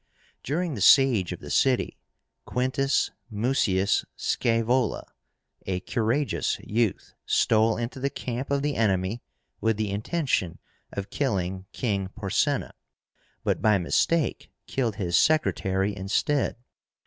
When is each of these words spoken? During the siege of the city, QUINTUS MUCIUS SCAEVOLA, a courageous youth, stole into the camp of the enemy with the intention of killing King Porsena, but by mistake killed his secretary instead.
During 0.41 0.73
the 0.73 0.81
siege 0.81 1.31
of 1.31 1.41
the 1.41 1.51
city, 1.51 1.99
QUINTUS 2.47 3.11
MUCIUS 3.29 4.03
SCAEVOLA, 4.17 5.05
a 5.67 5.79
courageous 5.81 6.57
youth, 6.63 7.13
stole 7.27 7.77
into 7.77 7.99
the 7.99 8.09
camp 8.09 8.49
of 8.49 8.63
the 8.63 8.73
enemy 8.75 9.21
with 9.59 9.77
the 9.77 9.91
intention 9.91 10.57
of 10.91 11.11
killing 11.11 11.67
King 11.71 12.09
Porsena, 12.17 12.71
but 13.43 13.61
by 13.61 13.77
mistake 13.77 14.49
killed 14.65 14.95
his 14.95 15.15
secretary 15.15 15.95
instead. 15.95 16.55